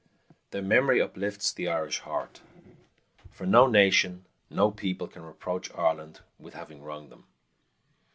Their 0.49 0.63
memory 0.63 0.99
uplifts 0.99 1.53
the 1.53 1.67
Irish 1.67 1.99
heart; 1.99 2.41
for 3.29 3.45
no 3.45 3.67
nation, 3.67 4.25
no 4.49 4.71
people, 4.71 5.07
can 5.07 5.21
reproach 5.21 5.69
Ireland 5.75 6.21
with 6.39 6.55
having 6.55 6.81
wronged 6.81 7.11
them. 7.11 7.27